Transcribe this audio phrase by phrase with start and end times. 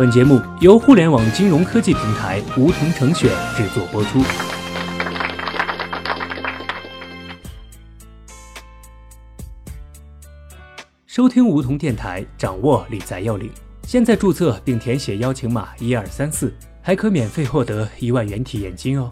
[0.00, 4.22] 本节目由互联网金融科技平台梧桐城选制作播出。
[11.06, 13.50] 收听梧桐电台，掌握理财要领。
[13.82, 19.10] 现在注册并填写邀请码一二三四，还可免费获得一万元体验金哦。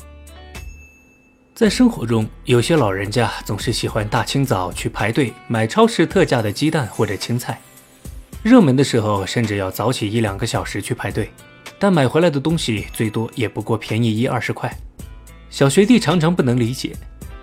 [1.55, 7.61] 在生活中，有些老人家总是喜欢大清早去排队买超市特价的鸡蛋或者青菜，
[8.43, 11.31] 热门的时候甚至要早起一两个小时去排队，
[11.79, 14.72] 但买回来的东西最多也不过便宜一二十块。
[15.50, 16.95] 小学弟常常不能理解，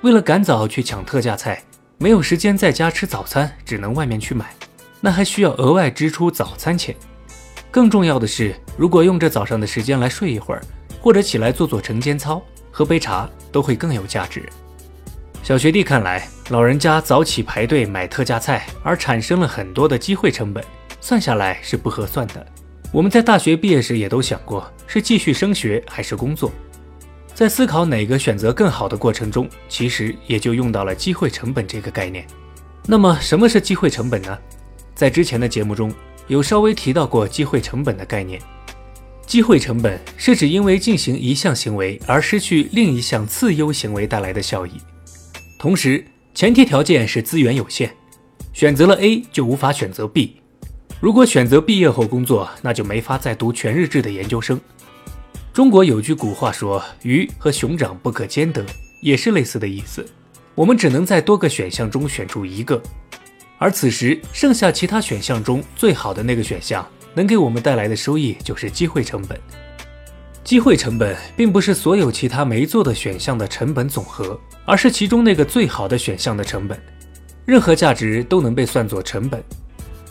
[0.01, 1.61] 为了赶早去抢特价菜，
[1.97, 4.53] 没有时间在家吃早餐，只能外面去买，
[5.01, 6.95] 那还需要额外支出早餐钱。
[7.69, 10.61] 更重要的是，如果用这早上的时间来睡一会儿，
[11.01, 12.41] 或者起来做做晨间操。
[12.71, 14.43] 喝杯茶都会更有价值。
[15.41, 20.61] 小学弟看来，老人家早起排队买特价菜，而产生了很多的机会成本，
[21.05, 22.43] 算下来是不合算的。
[22.91, 26.51] 我们在大学毕业时也都想过，是继续升学还是工作，
[27.35, 32.25] 在思考哪个选择更好的过程中，其实也就用到了机会成本这个概念。
[32.87, 34.35] 那么，什么是机会成本呢？
[34.95, 35.93] 在之前的节目中
[36.25, 38.41] 有稍微提到过机会成本的概念。
[39.27, 44.71] 机会成本是指因为进行一项行为而失去另一项次优行为带来的效益，
[45.59, 47.95] 同时前提条件是资源有限，
[48.53, 50.41] 选择了 A 就无法选择 B，
[51.01, 54.59] 如果选择毕业后工作，那就没法再读全日制的研究生。
[55.53, 58.65] 中国有句古话说“鱼和熊掌不可兼得”，
[59.01, 60.05] 也是类似的意思。
[60.55, 62.81] 我们只能在多个选项中选出一个，
[63.57, 66.85] 而此时剩下其他选项中最好的那个选项。
[67.13, 69.39] 能给我们带来的收益就是机会成本。
[70.43, 76.77] 机会成本并不是所有其他没做的选项的成本总和，而是其中那个最好的选项的成本。
[77.45, 79.41] 任何价值都能被算作成本：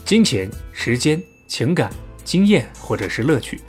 [0.05, 1.89] 金钱、时间、情感、
[2.23, 3.59] 经验，或者是乐趣。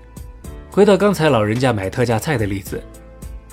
[0.70, 2.78] 回到刚才老人家买特价菜的例子，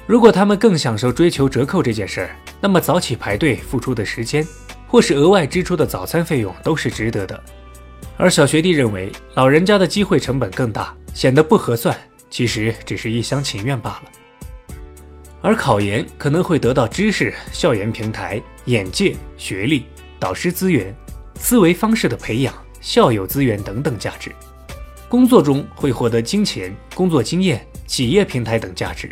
[0.06, 4.46] 如果他们更享受追求折扣这件事儿，那么早起排队付出的时间，
[4.86, 7.42] 或是额外支出的早餐费用都是值得的。
[8.18, 11.98] 而小学弟认为，老人家的机会成本更大，显得不合算，
[12.30, 14.04] 其实只是一厢情愿罢了。
[15.42, 19.86] 而考研可能会得到知识、校园平台、眼界、学历、
[20.20, 20.94] 导师资源、
[21.36, 24.30] 思维方式的培养、校友资源等等价值；
[25.08, 29.10] 工作中会获得金钱、工作经验、企业平台等价值。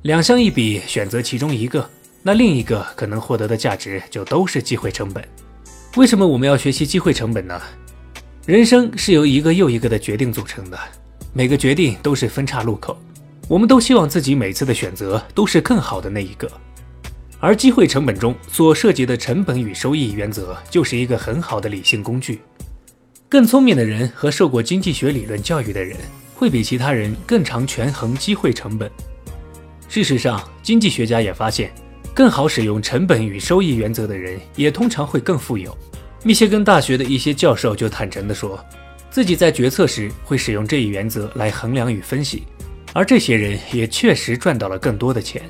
[0.00, 1.88] 两相一比，选择其中一个，
[2.22, 5.22] 那另一个可能获得的价值就都是机会成本。
[5.96, 7.60] 为什么我们要学习机会成本呢？
[8.46, 10.78] 人生是由一个又一个的决定组成的，
[11.34, 12.96] 每个决定都是分岔路口。
[13.46, 16.50] 我们都希望自己每次的选择都是更好的那一个，
[17.40, 22.40] 而机会成本中所涉及的成本与收益原则就是一个很好的理性工具。
[23.28, 25.96] 更聪明的人和受过经济学理论教育的人，
[26.32, 28.88] 会比其他人更常权衡机会成本。
[29.88, 31.72] 事实上，经济学家也发现，
[32.14, 35.76] 更好使用成本与收益原则的人，也通常会更富有。
[36.22, 38.64] 密歇根大学的一些教授就坦诚地说，
[39.10, 42.44] 自己在决策时会使用这一原则来衡量与分析，
[42.92, 45.42] 而这些人也确实赚到了更多的钱。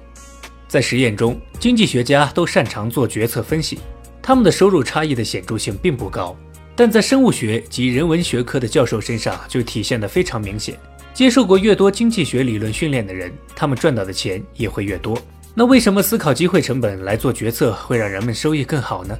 [0.66, 3.80] 在实验中，经济学家都擅长做决策分析，
[4.22, 6.34] 他们的收入差异的显著性并不高，
[6.76, 10.78] 但在生物学及人文学科的教授身上就体现得非常明显。
[11.14, 15.18] 接受过越多经济学理论训练的人，他们赚到的钱也会越多。
[15.54, 19.18] 那为什么思考机会成本来做决策会让人们收益更好呢？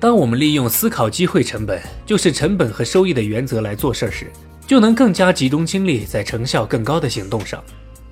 [0.00, 4.30] 当我们利用思考机会成本，就是成本和收益的原则来做事儿时，
[4.66, 7.62] 就能更加集中精力在成效更高的行动上，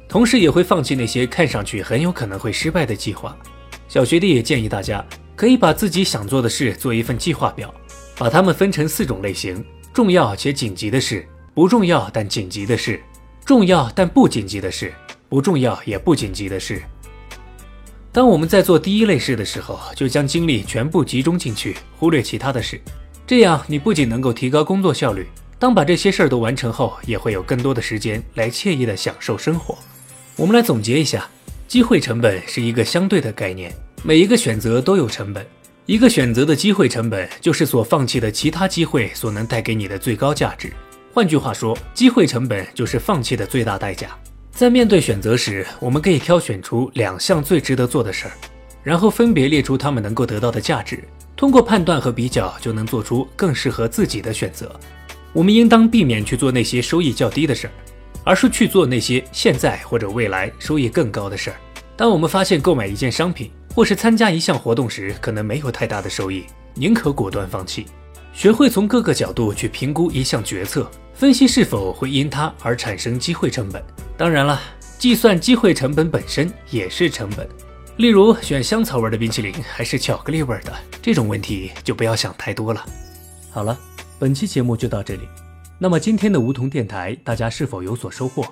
[0.08, 3.36] 同时也会放弃那些看上去很有可能会失败的计划。
[3.88, 7.74] 小学弟也建议大家可以把自己想做的事做一份计划表，
[8.16, 13.02] 把它们分成四种类型：重要且紧急的事，不重要但紧急的事，
[13.44, 14.92] 重要但不紧急的事，
[15.28, 16.82] 不重要也不紧急的事。
[18.12, 22.80] 当我们在做第一类事的时候，就将精力全部集中进去，忽略其他的事。
[23.26, 25.26] 这样，你不仅能够提高工作效率，
[25.58, 29.76] 当把这些事儿都完成后，也会有更多的时间来惬意的享受生活。
[30.36, 31.28] 我们来总结一下，
[31.66, 33.74] 机会成本是一个相对的概念，
[34.04, 35.44] 每一个选择都有成本。
[35.86, 40.72] 一个选择的机会成本，就是所放弃的其他机会所能带给你的最高价值。
[41.12, 44.08] 换句话说，机会成本就是放弃的最大代价。
[44.50, 48.32] 在面对选择时，我们可以挑选出两项最值得做的事儿，
[48.82, 51.04] 然后分别列出他们能够得到的价值。
[51.36, 54.74] 通过判断和比较，就能做出更适合自己的选择。
[55.34, 57.72] 我们应当避免去做那些收益较低的事儿，
[58.24, 61.56] 而是去做那些现在或者未来收益更高的事儿。
[61.94, 66.44] 当我们发现购买一件商品或是参加一项活动时，可能没有太大的收益，
[66.74, 67.86] 宁可果断放弃。
[68.32, 73.82] 学会从各个角度去评估一项决策，分析是否会因它而产生机会成本。
[74.16, 74.60] 当然了，
[74.96, 77.48] 计算机会成本本身也是成本。
[77.96, 80.72] 例如，选香草味的冰淇淋还是巧克力味的
[81.02, 82.84] 这种问题，就不要想太多了。
[83.50, 83.76] 好了，
[84.18, 85.28] 本期节目就到这里。
[85.78, 88.44] 那么今天的梧桐电台，大家是否有所收获？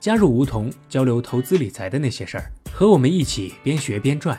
[0.00, 4.38] 加入梧桐，交流投资理财的那些事儿，和我们一起边学边赚。